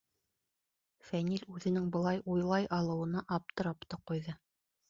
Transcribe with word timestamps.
Фәнил 1.09 1.45
үҙенең 1.57 1.85
былай 1.97 2.19
уйлай 2.37 2.67
алыуына 2.81 3.25
аптырап 3.39 3.91
та 3.93 4.05
ҡуйҙы. 4.11 4.39